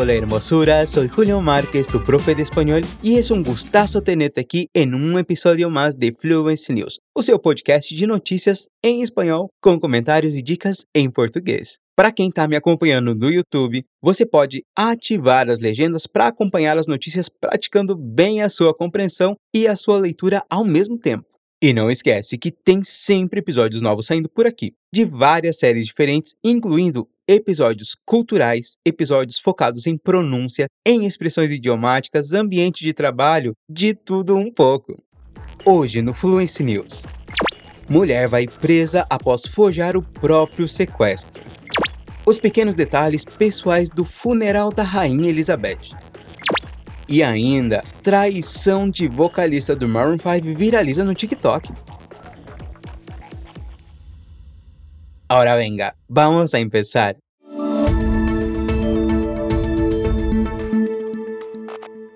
Hola 0.00 0.14
hermosura, 0.14 0.86
soy 0.86 1.08
Julio 1.08 1.42
Márquez, 1.42 1.86
tu 1.86 2.02
profe 2.02 2.34
de 2.34 2.40
español, 2.40 2.80
e 3.02 3.18
é 3.18 3.34
um 3.34 3.42
gustazo 3.42 4.00
tenerte 4.00 4.40
aqui 4.40 4.66
em 4.74 4.94
um 4.94 5.18
episódio 5.18 5.70
mais 5.70 5.94
de 5.94 6.10
Fluency 6.18 6.72
News, 6.72 6.98
o 7.14 7.22
seu 7.22 7.38
podcast 7.38 7.94
de 7.94 8.06
notícias 8.06 8.66
em 8.82 9.02
espanhol 9.02 9.50
com 9.62 9.78
comentários 9.78 10.38
e 10.38 10.42
dicas 10.42 10.86
em 10.94 11.10
português. 11.10 11.74
Para 11.94 12.10
quem 12.10 12.30
está 12.30 12.48
me 12.48 12.56
acompanhando 12.56 13.14
no 13.14 13.30
YouTube, 13.30 13.84
você 14.02 14.24
pode 14.24 14.62
ativar 14.74 15.50
as 15.50 15.60
legendas 15.60 16.06
para 16.06 16.28
acompanhar 16.28 16.78
as 16.78 16.86
notícias 16.86 17.28
praticando 17.28 17.94
bem 17.94 18.40
a 18.40 18.48
sua 18.48 18.74
compreensão 18.74 19.36
e 19.54 19.68
a 19.68 19.76
sua 19.76 19.98
leitura 19.98 20.42
ao 20.48 20.64
mesmo 20.64 20.96
tempo. 20.96 21.26
E 21.62 21.74
não 21.74 21.90
esquece 21.90 22.38
que 22.38 22.50
tem 22.50 22.82
sempre 22.82 23.40
episódios 23.40 23.82
novos 23.82 24.06
saindo 24.06 24.30
por 24.30 24.46
aqui, 24.46 24.72
de 24.90 25.04
várias 25.04 25.58
séries 25.58 25.84
diferentes, 25.84 26.34
incluindo 26.42 27.06
episódios 27.30 27.96
culturais, 28.04 28.76
episódios 28.84 29.38
focados 29.38 29.86
em 29.86 29.96
pronúncia, 29.96 30.66
em 30.84 31.06
expressões 31.06 31.52
idiomáticas, 31.52 32.32
ambiente 32.32 32.82
de 32.82 32.92
trabalho, 32.92 33.52
de 33.70 33.94
tudo 33.94 34.36
um 34.36 34.52
pouco. 34.52 35.00
Hoje 35.64 36.02
no 36.02 36.12
Fluency 36.12 36.64
News. 36.64 37.04
Mulher 37.88 38.26
vai 38.26 38.48
presa 38.48 39.06
após 39.08 39.46
forjar 39.46 39.96
o 39.96 40.02
próprio 40.02 40.66
sequestro. 40.66 41.40
Os 42.26 42.36
pequenos 42.36 42.74
detalhes 42.74 43.24
pessoais 43.24 43.90
do 43.90 44.04
funeral 44.04 44.72
da 44.72 44.82
Rainha 44.82 45.30
Elizabeth. 45.30 45.94
E 47.08 47.22
ainda, 47.22 47.84
traição 48.02 48.90
de 48.90 49.06
vocalista 49.06 49.76
do 49.76 49.88
Maroon 49.88 50.18
5 50.18 50.52
viraliza 50.56 51.04
no 51.04 51.14
TikTok. 51.14 51.72
Ahora 55.32 55.54
venga, 55.56 55.94
vamos 56.08 56.52
a 56.54 56.58
empezar. 56.58 57.16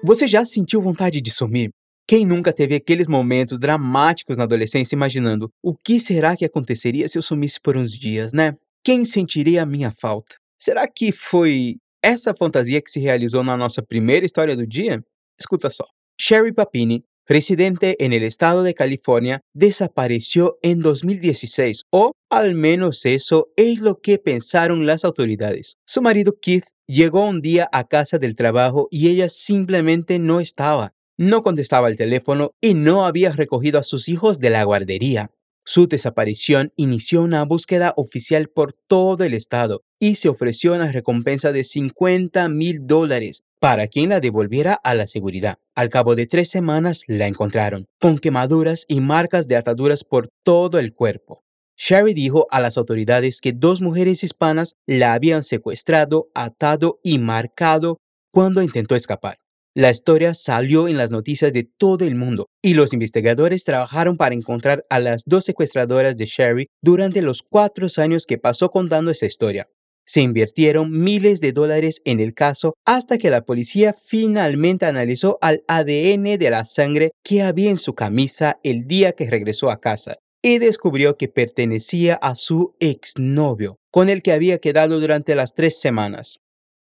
Você 0.02 0.26
já 0.26 0.44
sentiu 0.44 0.82
vontade 0.82 1.20
de 1.20 1.30
sumir? 1.30 1.70
Quem 2.08 2.26
nunca 2.26 2.52
teve 2.52 2.74
aqueles 2.74 3.06
momentos 3.06 3.60
dramáticos 3.60 4.36
na 4.36 4.42
adolescência 4.42 4.96
imaginando 4.96 5.48
o 5.62 5.76
que 5.76 6.00
será 6.00 6.36
que 6.36 6.44
aconteceria 6.44 7.06
se 7.06 7.16
eu 7.16 7.22
sumisse 7.22 7.60
por 7.62 7.76
uns 7.76 7.92
dias, 7.92 8.32
né? 8.32 8.56
Quem 8.82 9.04
sentiria 9.04 9.62
a 9.62 9.66
minha 9.66 9.92
falta? 9.92 10.34
Será 10.58 10.84
que 10.88 11.12
foi 11.12 11.76
essa 12.02 12.34
fantasia 12.34 12.82
que 12.82 12.90
se 12.90 12.98
realizou 12.98 13.44
na 13.44 13.56
nossa 13.56 13.80
primeira 13.80 14.26
história 14.26 14.56
do 14.56 14.66
dia? 14.66 15.00
Escuta 15.38 15.70
só. 15.70 15.84
Sherry 16.20 16.52
Papini, 16.52 17.04
residente 17.26 17.96
en 18.04 18.12
el 18.12 18.22
estado 18.22 18.62
de 18.62 18.74
California, 18.74 19.40
desapareció 19.54 20.58
en 20.62 20.80
2016, 20.80 21.84
o 21.90 22.12
al 22.30 22.54
menos 22.54 23.04
eso 23.06 23.48
es 23.56 23.80
lo 23.80 24.00
que 24.00 24.18
pensaron 24.18 24.86
las 24.86 25.04
autoridades. 25.04 25.76
Su 25.86 26.02
marido 26.02 26.34
Keith 26.40 26.64
llegó 26.86 27.24
un 27.26 27.40
día 27.40 27.68
a 27.72 27.84
casa 27.84 28.18
del 28.18 28.36
trabajo 28.36 28.88
y 28.90 29.08
ella 29.08 29.28
simplemente 29.28 30.18
no 30.18 30.40
estaba. 30.40 30.92
No 31.16 31.42
contestaba 31.42 31.88
el 31.88 31.96
teléfono 31.96 32.50
y 32.60 32.74
no 32.74 33.06
había 33.06 33.30
recogido 33.30 33.78
a 33.78 33.84
sus 33.84 34.08
hijos 34.08 34.40
de 34.40 34.50
la 34.50 34.64
guardería. 34.64 35.30
Su 35.66 35.88
desaparición 35.88 36.74
inició 36.76 37.22
una 37.22 37.42
búsqueda 37.42 37.94
oficial 37.96 38.48
por 38.48 38.74
todo 38.86 39.24
el 39.24 39.32
estado 39.32 39.82
y 39.98 40.16
se 40.16 40.28
ofreció 40.28 40.74
una 40.74 40.92
recompensa 40.92 41.52
de 41.52 41.64
50 41.64 42.50
mil 42.50 42.86
dólares 42.86 43.44
para 43.60 43.86
quien 43.88 44.10
la 44.10 44.20
devolviera 44.20 44.74
a 44.74 44.94
la 44.94 45.06
seguridad. 45.06 45.58
Al 45.74 45.88
cabo 45.88 46.16
de 46.16 46.26
tres 46.26 46.50
semanas 46.50 47.04
la 47.06 47.28
encontraron, 47.28 47.86
con 47.98 48.18
quemaduras 48.18 48.84
y 48.88 49.00
marcas 49.00 49.48
de 49.48 49.56
ataduras 49.56 50.04
por 50.04 50.28
todo 50.42 50.78
el 50.78 50.92
cuerpo. 50.92 51.44
Sherry 51.78 52.12
dijo 52.12 52.46
a 52.50 52.60
las 52.60 52.76
autoridades 52.76 53.40
que 53.40 53.52
dos 53.52 53.80
mujeres 53.80 54.22
hispanas 54.22 54.76
la 54.86 55.14
habían 55.14 55.42
secuestrado, 55.42 56.28
atado 56.34 57.00
y 57.02 57.18
marcado 57.18 57.96
cuando 58.30 58.62
intentó 58.62 58.96
escapar. 58.96 59.38
La 59.76 59.90
historia 59.90 60.34
salió 60.34 60.86
en 60.86 60.96
las 60.96 61.10
noticias 61.10 61.52
de 61.52 61.64
todo 61.64 62.04
el 62.04 62.14
mundo 62.14 62.46
y 62.62 62.74
los 62.74 62.92
investigadores 62.92 63.64
trabajaron 63.64 64.16
para 64.16 64.36
encontrar 64.36 64.86
a 64.88 65.00
las 65.00 65.24
dos 65.26 65.46
secuestradoras 65.46 66.16
de 66.16 66.26
Sherry 66.26 66.68
durante 66.80 67.22
los 67.22 67.42
cuatro 67.42 67.88
años 67.96 68.24
que 68.24 68.38
pasó 68.38 68.70
contando 68.70 69.10
esa 69.10 69.26
historia. 69.26 69.68
Se 70.06 70.20
invirtieron 70.20 70.92
miles 70.92 71.40
de 71.40 71.50
dólares 71.50 72.02
en 72.04 72.20
el 72.20 72.34
caso 72.34 72.74
hasta 72.84 73.18
que 73.18 73.30
la 73.30 73.40
policía 73.40 73.96
finalmente 74.00 74.86
analizó 74.86 75.38
al 75.40 75.64
ADN 75.66 76.38
de 76.38 76.50
la 76.50 76.64
sangre 76.64 77.10
que 77.24 77.42
había 77.42 77.70
en 77.70 77.78
su 77.78 77.94
camisa 77.94 78.60
el 78.62 78.86
día 78.86 79.14
que 79.14 79.28
regresó 79.28 79.70
a 79.70 79.80
casa 79.80 80.18
y 80.40 80.58
descubrió 80.58 81.16
que 81.16 81.26
pertenecía 81.26 82.14
a 82.14 82.36
su 82.36 82.76
exnovio, 82.78 83.78
con 83.90 84.08
el 84.08 84.22
que 84.22 84.32
había 84.32 84.58
quedado 84.58 85.00
durante 85.00 85.34
las 85.34 85.54
tres 85.54 85.80
semanas. 85.80 86.43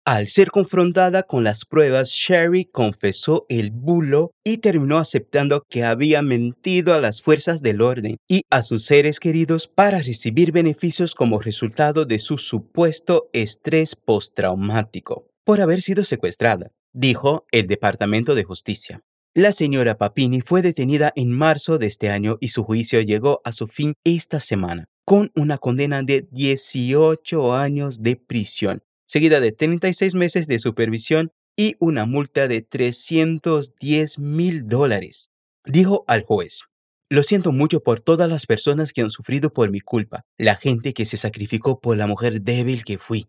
Al 0.07 0.29
ser 0.29 0.51
confrontada 0.51 1.23
con 1.23 1.45
las 1.45 1.65
pruebas, 1.65 2.11
Sherry 2.11 2.67
confesó 2.67 3.47
el 3.49 3.71
bulo 3.71 4.33
y 4.45 4.59
terminó 4.59 4.99
aceptando 4.99 5.63
que 5.71 5.83
había 5.83 6.21
mentido 6.21 6.93
a 6.93 7.01
las 7.01 7.23
fuerzas 7.23 7.63
del 7.63 7.81
orden 7.81 8.19
y 8.29 8.43
a 8.51 8.61
sus 8.61 8.85
seres 8.85 9.19
queridos 9.19 9.67
para 9.67 10.03
recibir 10.03 10.53
beneficios 10.53 11.15
como 11.15 11.41
resultado 11.41 12.05
de 12.05 12.19
su 12.19 12.37
supuesto 12.37 13.31
estrés 13.33 13.97
postraumático 13.97 15.27
por 15.43 15.63
haber 15.63 15.81
sido 15.81 16.05
secuestrada, 16.05 16.71
dijo 16.93 17.47
el 17.51 17.67
Departamento 17.67 18.35
de 18.35 18.45
Justicia. 18.45 19.01
La 19.33 19.53
señora 19.53 19.97
Papini 19.97 20.43
fue 20.43 20.61
detenida 20.61 21.15
en 21.17 21.31
marzo 21.31 21.79
de 21.79 21.87
este 21.87 22.11
año 22.11 22.37
y 22.41 22.49
su 22.49 22.63
juicio 22.63 23.01
llegó 23.01 23.41
a 23.43 23.53
su 23.53 23.69
fin 23.69 23.95
esta 24.05 24.41
semana, 24.41 24.85
con 25.07 25.33
una 25.35 25.57
condena 25.57 26.03
de 26.03 26.29
18 26.31 27.55
años 27.55 28.03
de 28.03 28.17
prisión 28.17 28.83
seguida 29.15 29.39
de 29.41 29.53
36 29.53 30.17
meses 30.17 30.49
de 30.49 30.59
supervisión 30.59 31.31
y 31.57 31.77
una 31.79 32.05
multa 32.05 32.49
de 32.49 32.63
310 32.63 34.19
mil 34.19 34.67
dólares. 34.67 35.31
Dijo 35.65 36.05
al 36.09 36.25
juez, 36.25 36.63
lo 37.09 37.23
siento 37.23 37.53
mucho 37.53 37.79
por 37.79 38.01
todas 38.01 38.29
las 38.29 38.45
personas 38.45 38.93
que 38.93 39.03
han 39.03 39.11
sufrido 39.11 39.53
por 39.53 39.71
mi 39.71 39.79
culpa, 39.79 40.25
la 40.37 40.57
gente 40.57 40.93
que 40.93 41.07
se 41.07 41.17
sacrificou 41.17 41.81
por 41.81 41.97
la 41.97 42.09
mujer 42.09 42.41
débil 42.41 42.83
que 42.83 42.99
fui. 42.99 43.29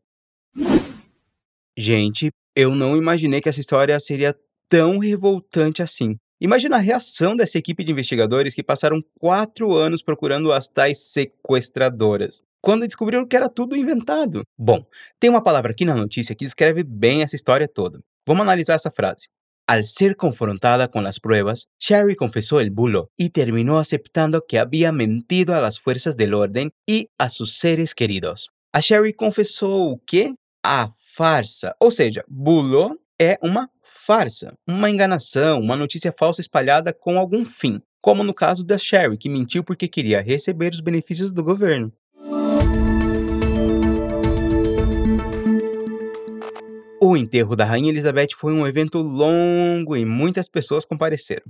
Gente, 1.77 2.31
eu 2.55 2.73
não 2.73 2.97
imaginei 2.97 3.39
que 3.39 3.49
essa 3.49 3.59
história 3.59 3.99
seria 3.99 4.35
tão 4.67 4.97
revoltante 4.97 5.83
assim. 5.83 6.17
Imagina 6.41 6.77
a 6.77 6.79
reação 6.79 7.35
dessa 7.35 7.59
equipe 7.59 7.83
de 7.83 7.91
investigadores 7.91 8.55
que 8.55 8.63
passaram 8.63 9.03
quatro 9.19 9.75
anos 9.75 10.01
procurando 10.01 10.51
as 10.51 10.67
tais 10.67 11.11
sequestradoras 11.11 12.43
quando 12.65 12.81
descobriram 12.81 13.27
que 13.27 13.35
era 13.35 13.47
tudo 13.47 13.75
inventado. 13.75 14.43
Bom, 14.57 14.83
tem 15.19 15.29
uma 15.29 15.43
palavra 15.43 15.69
aqui 15.69 15.85
na 15.85 15.93
notícia 15.93 16.33
que 16.33 16.45
descreve 16.45 16.83
bem 16.83 17.21
essa 17.21 17.35
história 17.35 17.67
toda. 17.67 17.99
Vamos 18.25 18.41
analisar 18.41 18.73
essa 18.73 18.89
frase. 18.89 19.27
Al 19.67 19.85
ser 19.85 20.15
confrontada 20.15 20.87
con 20.87 21.03
las 21.03 21.19
pruebas, 21.19 21.67
Sherry 21.79 22.15
confesó 22.15 22.59
el 22.59 22.71
bulo 22.71 23.11
y 23.15 23.29
terminó 23.29 23.77
aceptando 23.77 24.43
que 24.47 24.57
había 24.57 24.91
mentido 24.91 25.53
a 25.53 25.61
las 25.61 25.79
fuerzas 25.79 26.17
del 26.17 26.33
orden 26.33 26.71
y 26.87 27.07
a 27.19 27.29
sus 27.29 27.55
seres 27.55 27.93
queridos. 27.93 28.49
A 28.73 28.79
Sherry 28.79 29.13
confessou 29.13 29.91
o 29.91 29.99
quê? 29.99 30.33
A 30.63 30.89
farsa. 31.15 31.75
Ou 31.79 31.91
seja, 31.91 32.25
bulo 32.27 32.99
é 33.21 33.37
uma 33.43 33.69
farsa, 33.83 34.57
uma 34.67 34.89
enganação, 34.89 35.59
uma 35.59 35.75
notícia 35.75 36.11
falsa 36.11 36.41
espalhada 36.41 36.91
com 36.91 37.19
algum 37.19 37.45
fim, 37.45 37.79
como 38.01 38.23
no 38.23 38.33
caso 38.33 38.65
da 38.65 38.79
Sherry, 38.79 39.19
que 39.19 39.29
mentiu 39.29 39.63
porque 39.63 39.87
queria 39.87 40.19
receber 40.19 40.73
os 40.73 40.79
benefícios 40.79 41.31
do 41.31 41.43
governo. 41.43 41.93
O 47.07 47.15
enterro 47.15 47.55
da 47.55 47.65
Rainha 47.65 47.91
Elizabeth 47.91 48.29
foi 48.35 48.51
um 48.51 48.65
evento 48.65 48.97
longo 48.97 49.95
e 49.95 50.03
muitas 50.03 50.49
pessoas 50.49 50.87
compareceram. 50.87 51.45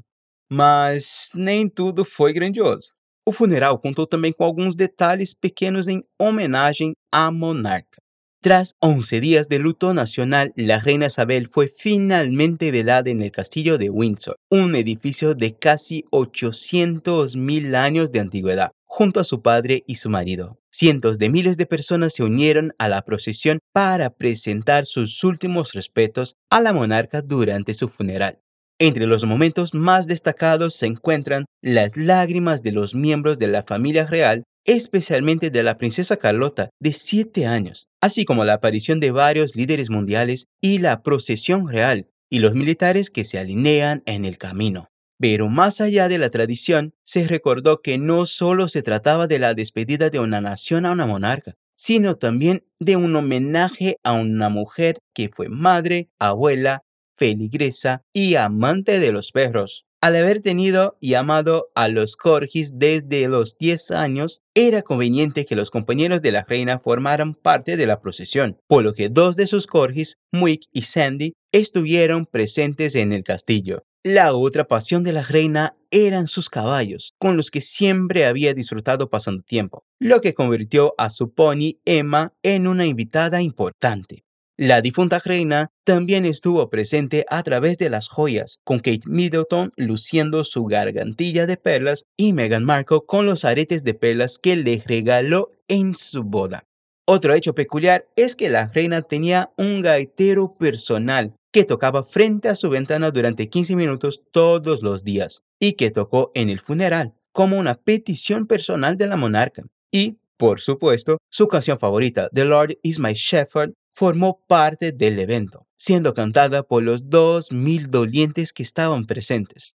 Mas 0.51 1.29
nem 1.33 1.69
tudo 1.69 2.03
foi 2.03 2.33
grandioso. 2.33 2.89
O 3.25 3.31
funeral 3.31 3.79
contou 3.79 4.05
também 4.05 4.33
com 4.33 4.43
alguns 4.43 4.75
detalhes 4.75 5.33
pequenos 5.33 5.87
em 5.87 6.03
homenagem 6.19 6.91
à 7.09 7.31
monarca. 7.31 8.01
Tras 8.43 8.73
11 8.83 9.21
días 9.21 9.47
de 9.47 9.57
luto 9.57 9.93
nacional, 9.93 10.49
la 10.57 10.77
reina 10.77 11.05
Isabel 11.05 11.47
fue 11.49 11.69
finalmente 11.69 12.69
velada 12.69 13.09
en 13.09 13.21
el 13.21 13.31
castillo 13.31 13.77
de 13.77 13.89
Windsor, 13.89 14.35
un 14.51 14.75
edificio 14.75 15.33
de 15.33 15.55
casi 15.55 16.03
800.000 16.11 17.75
años 17.75 18.11
de 18.11 18.19
antigüedad, 18.19 18.71
junto 18.83 19.21
a 19.21 19.23
su 19.23 19.41
padre 19.41 19.85
y 19.87 19.95
su 19.95 20.09
marido. 20.09 20.59
Cientos 20.77 21.19
de 21.19 21.29
miles 21.29 21.55
de 21.55 21.65
personas 21.65 22.13
se 22.13 22.21
unieron 22.21 22.73
a 22.79 22.89
la 22.89 23.01
procesión 23.03 23.59
para 23.71 24.09
presentar 24.09 24.85
sus 24.85 25.23
últimos 25.23 25.71
respetos 25.71 26.35
a 26.49 26.59
la 26.59 26.73
monarca 26.73 27.21
durante 27.21 27.73
su 27.73 27.87
funeral. 27.87 28.41
Entre 28.77 29.07
los 29.07 29.23
momentos 29.23 29.73
más 29.73 30.05
destacados 30.05 30.75
se 30.75 30.87
encuentran 30.87 31.45
las 31.63 31.95
lágrimas 31.95 32.61
de 32.61 32.73
los 32.73 32.93
miembros 32.93 33.39
de 33.39 33.47
la 33.47 33.63
familia 33.63 34.05
real, 34.05 34.43
especialmente 34.65 35.49
de 35.49 35.63
la 35.63 35.77
princesa 35.77 36.17
Carlota, 36.17 36.71
de 36.81 36.91
7 36.91 37.45
años, 37.45 37.87
así 38.01 38.25
como 38.25 38.43
la 38.43 38.55
aparición 38.55 38.99
de 38.99 39.11
varios 39.11 39.55
líderes 39.55 39.89
mundiales 39.89 40.47
y 40.61 40.79
la 40.79 41.03
procesión 41.03 41.69
real, 41.69 42.09
y 42.29 42.39
los 42.39 42.53
militares 42.53 43.09
que 43.09 43.23
se 43.23 43.39
alinean 43.39 44.03
en 44.05 44.25
el 44.25 44.37
camino. 44.37 44.89
Pero 45.19 45.47
más 45.47 45.81
allá 45.81 46.07
de 46.07 46.17
la 46.17 46.29
tradición, 46.29 46.93
se 47.03 47.27
recordó 47.27 47.81
que 47.81 47.97
no 47.97 48.25
solo 48.25 48.67
se 48.67 48.81
trataba 48.81 49.27
de 49.27 49.39
la 49.39 49.53
despedida 49.53 50.09
de 50.09 50.19
una 50.19 50.41
nación 50.41 50.85
a 50.85 50.91
una 50.91 51.05
monarca, 51.05 51.55
sino 51.75 52.15
también 52.15 52.65
de 52.79 52.95
un 52.95 53.15
homenaje 53.15 53.97
a 54.03 54.13
una 54.13 54.49
mujer 54.49 54.97
que 55.13 55.29
fue 55.29 55.47
madre, 55.49 56.09
abuela, 56.19 56.83
feligresa 57.15 58.01
y 58.13 58.35
amante 58.35 58.99
de 58.99 59.11
los 59.11 59.31
perros. 59.31 59.85
Al 60.01 60.15
haber 60.17 60.41
tenido 60.41 60.97
y 61.01 61.15
amado 61.15 61.69
a 61.73 61.87
los 61.87 62.15
corgis 62.15 62.77
desde 62.77 63.27
los 63.27 63.57
10 63.57 63.89
años, 63.91 64.41
era 64.53 64.83
conveniente 64.83 65.45
que 65.45 65.55
los 65.55 65.71
compañeros 65.71 66.21
de 66.21 66.31
la 66.31 66.43
reina 66.43 66.77
formaran 66.77 67.33
parte 67.33 67.75
de 67.75 67.87
la 67.87 67.99
procesión, 68.01 68.59
por 68.67 68.83
lo 68.83 68.93
que 68.93 69.09
dos 69.09 69.35
de 69.35 69.47
sus 69.47 69.65
corgis, 69.65 70.19
Muick 70.31 70.65
y 70.71 70.83
Sandy, 70.83 71.33
estuvieron 71.51 72.27
presentes 72.27 72.93
en 72.93 73.13
el 73.13 73.23
castillo. 73.23 73.83
La 74.07 74.35
otra 74.35 74.67
pasión 74.67 75.03
de 75.03 75.11
la 75.13 75.23
reina 75.23 75.75
eran 75.89 76.27
sus 76.27 76.47
caballos, 76.47 77.15
con 77.17 77.35
los 77.35 77.49
que 77.49 77.59
siempre 77.59 78.27
había 78.27 78.53
disfrutado 78.53 79.09
pasando 79.09 79.41
tiempo, 79.41 79.83
lo 79.99 80.21
que 80.21 80.35
convirtió 80.35 80.93
a 80.99 81.09
su 81.09 81.33
pony 81.33 81.79
Emma 81.85 82.31
en 82.43 82.67
una 82.67 82.85
invitada 82.85 83.41
importante. 83.41 84.23
La 84.57 84.81
difunta 84.81 85.17
reina 85.17 85.71
también 85.83 86.25
estuvo 86.25 86.69
presente 86.69 87.25
a 87.31 87.41
través 87.41 87.79
de 87.79 87.89
las 87.89 88.07
joyas, 88.07 88.59
con 88.63 88.77
Kate 88.77 89.07
Middleton 89.07 89.71
luciendo 89.75 90.43
su 90.43 90.65
gargantilla 90.65 91.47
de 91.47 91.57
perlas 91.57 92.03
y 92.15 92.33
Meghan 92.33 92.63
Markle 92.63 92.99
con 93.07 93.25
los 93.25 93.43
aretes 93.43 93.83
de 93.83 93.95
perlas 93.95 94.37
que 94.37 94.55
le 94.55 94.83
regaló 94.85 95.49
en 95.67 95.95
su 95.95 96.21
boda. 96.21 96.67
Otro 97.07 97.33
hecho 97.33 97.55
peculiar 97.55 98.07
es 98.15 98.35
que 98.35 98.49
la 98.49 98.67
reina 98.67 99.01
tenía 99.01 99.49
un 99.57 99.81
gaitero 99.81 100.55
personal 100.59 101.33
que 101.55 101.63
tocaba 101.63 102.03
frente 102.03 102.49
a 102.49 102.55
su 102.57 102.69
ventana 102.69 103.11
durante 103.11 103.47
15 103.47 103.77
minutos 103.77 104.21
todos 104.31 104.83
los 104.83 105.05
días 105.05 105.41
y 105.57 105.75
que 105.75 105.89
tocó 105.89 106.33
en 106.35 106.49
el 106.49 106.59
funeral 106.59 107.13
como 107.31 107.57
una 107.57 107.75
petición 107.75 108.45
personal 108.45 108.97
de 108.97 109.07
la 109.07 109.15
monarca. 109.15 109.63
Y, 109.89 110.17
por 110.35 110.59
supuesto, 110.59 111.17
su 111.29 111.47
canción 111.47 111.79
favorita, 111.79 112.27
The 112.33 112.43
Lord 112.43 112.77
is 112.83 112.99
My 112.99 113.13
Shepherd, 113.13 113.71
formó 113.93 114.43
parte 114.49 114.91
del 114.91 115.17
evento, 115.17 115.65
siendo 115.77 116.13
cantada 116.13 116.61
por 116.61 116.83
los 116.83 117.09
dos 117.09 117.53
mil 117.53 117.89
dolientes 117.89 118.51
que 118.51 118.61
estavam 118.61 119.05
presentes. 119.05 119.73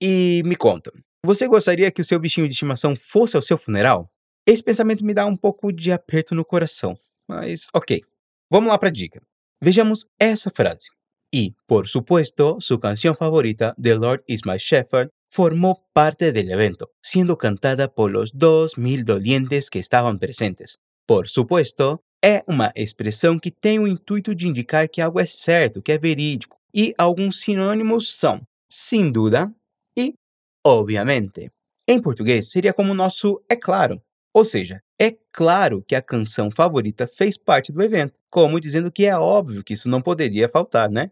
E 0.00 0.42
me 0.44 0.56
conta, 0.56 0.90
você 1.22 1.46
gostaria 1.46 1.92
que 1.92 2.02
o 2.02 2.04
seu 2.04 2.18
bichinho 2.18 2.48
de 2.48 2.54
estimação 2.54 2.96
fosse 2.96 3.36
ao 3.36 3.42
seu 3.42 3.56
funeral? 3.56 4.10
Esse 4.44 4.60
pensamento 4.64 5.04
me 5.04 5.14
dá 5.14 5.24
um 5.24 5.36
pouco 5.36 5.72
de 5.72 5.92
aperto 5.92 6.34
no 6.34 6.44
coração, 6.44 6.98
mas 7.28 7.68
ok. 7.72 8.00
Vamos 8.50 8.70
lá 8.70 8.76
para 8.76 8.88
a 8.88 8.92
dica. 8.92 9.22
Vejamos 9.60 10.06
essa 10.18 10.50
frase. 10.50 10.90
E, 11.32 11.54
por 11.66 11.88
supuesto, 11.88 12.58
su 12.60 12.78
canción 12.78 13.14
favorita, 13.14 13.74
The 13.80 13.94
Lord 13.96 14.24
is 14.26 14.42
My 14.44 14.58
Shepherd, 14.58 15.10
formó 15.30 15.84
parte 15.92 16.32
del 16.32 16.50
evento, 16.50 16.90
siendo 17.02 17.36
cantada 17.36 17.88
por 17.88 18.10
los 18.10 18.32
dos 18.32 18.78
mil 18.78 19.04
dolientes 19.04 19.70
que 19.70 19.78
estaban 19.78 20.18
presentes. 20.18 20.78
Por 21.06 21.28
supuesto, 21.28 22.02
é 22.22 22.42
uma 22.46 22.72
expressão 22.74 23.38
que 23.38 23.50
tem 23.50 23.78
o 23.78 23.86
intuito 23.86 24.34
de 24.34 24.46
indicar 24.46 24.88
que 24.88 25.00
algo 25.00 25.20
é 25.20 25.26
certo, 25.26 25.82
que 25.82 25.92
é 25.92 25.98
verídico, 25.98 26.58
e 26.74 26.94
alguns 26.98 27.40
sinônimos 27.40 28.14
são 28.14 28.42
sem 28.68 29.10
dúvida 29.10 29.52
e 29.96 30.14
obviamente. 30.64 31.50
Em 31.88 32.00
português, 32.00 32.50
seria 32.50 32.74
como 32.74 32.92
o 32.92 32.94
nosso 32.94 33.40
é 33.48 33.56
claro, 33.56 34.02
ou 34.36 34.44
seja, 34.44 34.82
é 35.00 35.16
claro 35.32 35.82
que 35.88 35.94
a 35.94 36.02
canção 36.02 36.50
favorita 36.50 37.06
fez 37.06 37.38
parte 37.38 37.72
do 37.72 37.82
evento, 37.82 38.12
como 38.28 38.60
dizendo 38.60 38.92
que 38.92 39.06
é 39.06 39.16
óbvio 39.16 39.64
que 39.64 39.72
isso 39.72 39.88
não 39.88 40.02
poderia 40.02 40.46
faltar, 40.46 40.90
né? 40.90 41.10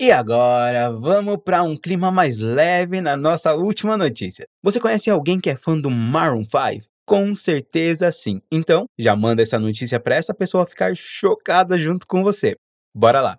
E 0.00 0.10
agora, 0.10 0.90
vamos 0.90 1.36
para 1.44 1.62
um 1.62 1.76
clima 1.76 2.10
mais 2.10 2.38
leve 2.38 3.02
na 3.02 3.18
nossa 3.18 3.52
última 3.52 3.98
notícia. 3.98 4.46
Você 4.62 4.80
conhece 4.80 5.10
alguém 5.10 5.38
que 5.38 5.50
é 5.50 5.56
fã 5.56 5.78
do 5.78 5.90
Maroon 5.90 6.42
5? 6.42 6.86
Com 7.04 7.34
certeza 7.34 8.10
sim. 8.10 8.40
Então, 8.50 8.86
já 8.98 9.14
manda 9.14 9.42
essa 9.42 9.58
notícia 9.58 10.00
para 10.00 10.14
essa 10.14 10.32
pessoa 10.32 10.64
ficar 10.64 10.96
chocada 10.96 11.78
junto 11.78 12.06
com 12.06 12.22
você. 12.22 12.56
Bora 12.96 13.20
lá. 13.20 13.38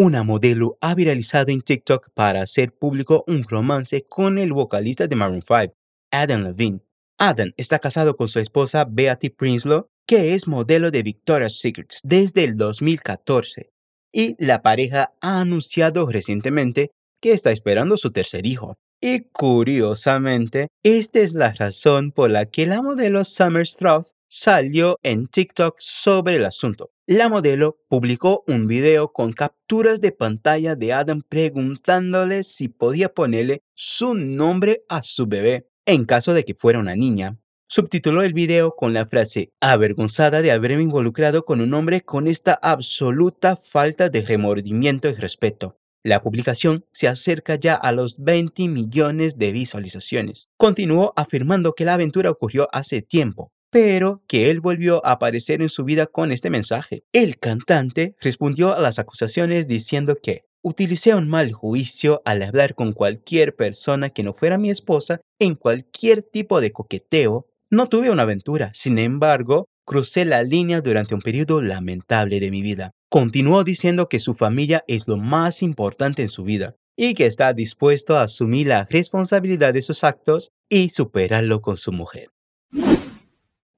Una 0.00 0.22
modelo 0.22 0.78
ha 0.80 0.94
viralizado 0.94 1.52
en 1.52 1.60
TikTok 1.60 2.08
para 2.14 2.40
hacer 2.40 2.72
público 2.72 3.22
un 3.26 3.42
romance 3.42 4.06
con 4.08 4.38
el 4.38 4.54
vocalista 4.54 5.06
de 5.06 5.14
Maroon 5.14 5.42
5, 5.42 5.74
Adam 6.10 6.42
Levine. 6.42 6.80
Adam 7.18 7.52
está 7.58 7.78
casado 7.80 8.16
con 8.16 8.26
su 8.26 8.38
esposa 8.38 8.86
Beatty 8.88 9.28
Prinslow, 9.28 9.88
que 10.06 10.34
es 10.34 10.48
modelo 10.48 10.90
de 10.90 11.02
Victoria's 11.02 11.58
Secret 11.58 11.92
desde 12.02 12.44
el 12.44 12.56
2014 12.56 13.72
y 14.10 14.42
la 14.42 14.62
pareja 14.62 15.12
ha 15.20 15.42
anunciado 15.42 16.06
recientemente 16.06 16.92
que 17.20 17.32
está 17.34 17.50
esperando 17.50 17.98
su 17.98 18.10
tercer 18.10 18.46
hijo. 18.46 18.78
Y 19.02 19.24
curiosamente, 19.32 20.68
esta 20.82 21.20
es 21.20 21.34
la 21.34 21.52
razón 21.52 22.12
por 22.12 22.30
la 22.30 22.46
que 22.46 22.64
la 22.64 22.80
modelo 22.80 23.22
Summer 23.22 23.66
Stroud 23.66 24.06
salió 24.30 24.98
en 25.02 25.26
TikTok 25.26 25.74
sobre 25.78 26.36
el 26.36 26.46
asunto. 26.46 26.92
La 27.06 27.28
modelo 27.28 27.76
publicó 27.88 28.44
un 28.46 28.66
video 28.66 29.12
con 29.12 29.32
capturas 29.34 30.00
de 30.00 30.12
pantalla 30.12 30.76
de 30.76 30.94
Adam 30.94 31.20
preguntándole 31.28 32.44
si 32.44 32.68
podía 32.68 33.12
ponerle 33.12 33.62
su 33.74 34.14
nombre 34.14 34.84
a 34.88 35.02
su 35.02 35.26
bebé 35.26 35.66
en 35.84 36.06
caso 36.06 36.32
de 36.32 36.44
que 36.44 36.54
fuera 36.54 36.78
una 36.78 36.94
niña 36.94 37.36
subtituló 37.70 38.22
el 38.22 38.34
video 38.34 38.74
con 38.74 38.92
la 38.92 39.06
frase 39.06 39.52
avergonzada 39.60 40.42
de 40.42 40.50
haberme 40.50 40.82
involucrado 40.82 41.44
con 41.44 41.60
un 41.60 41.72
hombre 41.72 42.00
con 42.00 42.26
esta 42.26 42.58
absoluta 42.60 43.54
falta 43.54 44.08
de 44.08 44.22
remordimiento 44.22 45.08
y 45.08 45.14
respeto. 45.14 45.78
La 46.02 46.20
publicación 46.20 46.84
se 46.92 47.06
acerca 47.06 47.54
ya 47.54 47.76
a 47.76 47.92
los 47.92 48.18
20 48.18 48.66
millones 48.66 49.38
de 49.38 49.52
visualizaciones. 49.52 50.48
Continuó 50.56 51.12
afirmando 51.14 51.74
que 51.74 51.84
la 51.84 51.94
aventura 51.94 52.30
ocurrió 52.30 52.68
hace 52.72 53.02
tiempo, 53.02 53.52
pero 53.70 54.22
que 54.26 54.50
él 54.50 54.60
volvió 54.60 55.04
a 55.06 55.12
aparecer 55.12 55.62
en 55.62 55.68
su 55.68 55.84
vida 55.84 56.06
con 56.06 56.32
este 56.32 56.50
mensaje. 56.50 57.04
El 57.12 57.38
cantante 57.38 58.16
respondió 58.20 58.76
a 58.76 58.80
las 58.80 58.98
acusaciones 58.98 59.68
diciendo 59.68 60.16
que 60.22 60.42
utilicé 60.62 61.14
un 61.14 61.28
mal 61.28 61.52
juicio 61.52 62.20
al 62.24 62.42
hablar 62.42 62.74
con 62.74 62.92
cualquier 62.92 63.56
persona 63.56 64.10
que 64.10 64.22
no 64.22 64.34
fuera 64.34 64.58
mi 64.58 64.70
esposa 64.70 65.20
en 65.38 65.54
cualquier 65.54 66.22
tipo 66.22 66.60
de 66.60 66.72
coqueteo 66.72 67.46
no 67.72 67.86
tuve 67.88 68.10
una 68.10 68.22
aventura, 68.22 68.72
sin 68.74 68.98
embargo, 68.98 69.68
crucé 69.86 70.24
la 70.24 70.42
línea 70.42 70.80
durante 70.80 71.14
un 71.14 71.20
periodo 71.20 71.62
lamentable 71.62 72.40
de 72.40 72.50
mi 72.50 72.62
vida. 72.62 72.90
Continuó 73.08 73.62
diciendo 73.62 74.08
que 74.08 74.18
su 74.18 74.34
familia 74.34 74.82
es 74.88 75.06
lo 75.06 75.16
más 75.16 75.62
importante 75.62 76.22
en 76.22 76.28
su 76.28 76.42
vida 76.42 76.74
y 76.96 77.14
que 77.14 77.26
está 77.26 77.52
dispuesto 77.52 78.16
a 78.16 78.22
asumir 78.22 78.66
la 78.66 78.86
responsabilidad 78.90 79.72
de 79.72 79.82
sus 79.82 80.02
actos 80.02 80.50
y 80.68 80.90
superarlo 80.90 81.60
con 81.60 81.76
su 81.76 81.92
mujer. 81.92 82.30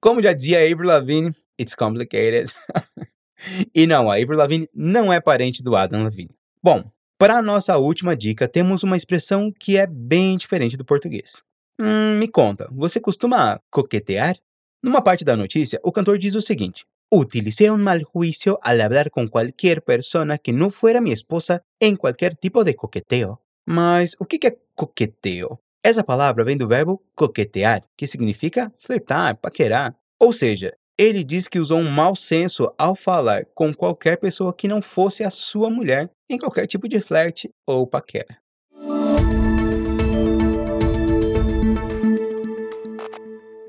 Como 0.03 0.21
já 0.21 0.33
dizia 0.33 0.59
Avril 0.59 0.89
Lavigne, 0.89 1.33
it's 1.57 1.77
complicated. 1.77 2.53
e 3.73 3.87
não, 3.87 4.11
a 4.11 4.17
Avril 4.17 4.37
Lavigne 4.37 4.69
não 4.75 5.13
é 5.13 5.21
parente 5.21 5.63
do 5.63 5.77
Adam 5.77 6.03
Lavigne. 6.03 6.35
Bom, 6.61 6.91
para 7.17 7.37
a 7.37 7.43
nossa 7.43 7.79
última 7.79 8.17
dica, 8.17 8.49
temos 8.49 8.83
uma 8.83 8.97
expressão 8.97 9.53
que 9.53 9.77
é 9.77 9.87
bem 9.87 10.37
diferente 10.37 10.77
do 10.77 10.85
português. 10.85 11.41
Hum, 11.81 12.19
me 12.19 12.27
conta, 12.27 12.69
você 12.73 12.99
costuma 12.99 13.61
coquetear? 13.71 14.37
Numa 14.83 15.03
parte 15.03 15.25
da 15.25 15.37
notícia, 15.37 15.79
o 15.85 15.93
cantor 15.93 16.19
diz 16.19 16.35
o 16.35 16.41
seguinte: 16.41 16.85
Utilicé 17.09 17.71
un 17.71 17.81
mal 17.81 18.03
juicio 18.03 18.59
al 18.61 18.81
hablar 18.81 19.09
con 19.09 19.29
cualquier 19.29 19.85
persona 19.85 20.37
que 20.37 20.53
no 20.53 20.71
fuera 20.71 21.01
mi 21.01 21.13
esposa 21.13 21.63
en 21.79 21.95
cualquier 21.95 22.35
tipo 22.35 22.65
de 22.65 22.75
coqueteo. 22.75 23.41
Mas 23.65 24.17
o 24.19 24.25
que 24.25 24.45
é 24.45 24.59
coqueteo? 24.75 25.61
Essa 25.85 26.05
palavra 26.05 26.45
vem 26.45 26.57
do 26.57 26.69
verbo 26.69 27.03
coquetear, 27.13 27.83
que 27.97 28.07
significa 28.07 28.73
flertar, 28.79 29.37
paquerar. 29.37 29.93
Ou 30.17 30.33
seja, 30.33 30.73
ele 30.97 31.25
diz 31.25 31.49
que 31.49 31.59
usou 31.59 31.81
um 31.81 31.91
mau 31.91 32.15
senso 32.15 32.73
ao 32.79 32.95
falar 32.95 33.47
com 33.53 33.75
qualquer 33.75 34.17
pessoa 34.17 34.55
que 34.55 34.69
não 34.69 34.81
fosse 34.81 35.25
a 35.25 35.31
sua 35.31 35.69
mulher 35.69 36.09
em 36.31 36.39
qualquer 36.39 36.69
tipo 36.69 36.89
de 36.89 37.01
flerte 37.01 37.51
ou 37.67 37.85
paquera. 37.85 38.39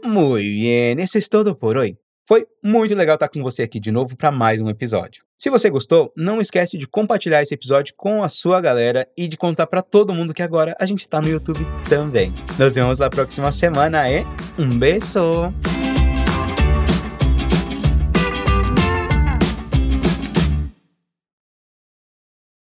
Muito 0.05 0.43
bem, 0.43 1.01
esse 1.01 1.17
é 1.17 1.21
todo 1.21 1.55
por 1.55 1.77
hoje. 1.77 1.97
Foi 2.27 2.45
muito 2.63 2.93
legal 2.93 3.15
estar 3.15 3.27
com 3.27 3.41
você 3.41 3.63
aqui 3.63 3.79
de 3.79 3.89
novo 3.89 4.15
para 4.15 4.31
mais 4.31 4.61
um 4.61 4.69
episódio. 4.69 5.22
Se 5.37 5.49
você 5.49 5.69
gostou, 5.69 6.11
não 6.15 6.39
esquece 6.39 6.77
de 6.77 6.87
compartilhar 6.87 7.41
esse 7.41 7.53
episódio 7.53 7.93
com 7.97 8.23
a 8.23 8.29
sua 8.29 8.61
galera 8.61 9.07
e 9.17 9.27
de 9.27 9.35
contar 9.35 9.67
para 9.67 9.81
todo 9.81 10.13
mundo 10.13 10.33
que 10.33 10.41
agora 10.41 10.75
a 10.79 10.85
gente 10.85 11.01
está 11.01 11.19
no 11.19 11.27
YouTube 11.27 11.65
também. 11.89 12.33
Nos 12.57 12.75
vemos 12.75 12.97
na 12.99 13.09
próxima 13.09 13.51
semana 13.51 14.09
e 14.09 14.25
um 14.57 14.69
beijo! 14.69 15.72